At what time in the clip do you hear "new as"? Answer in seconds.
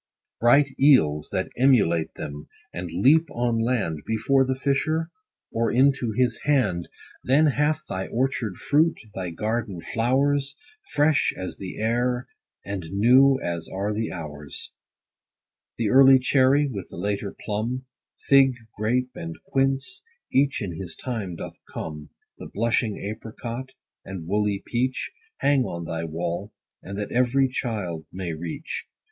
12.89-13.69